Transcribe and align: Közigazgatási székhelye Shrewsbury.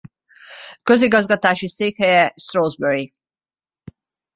Közigazgatási 0.83 1.67
székhelye 1.67 2.33
Shrewsbury. 2.35 3.11